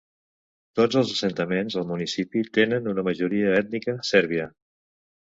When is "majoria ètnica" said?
3.13-3.99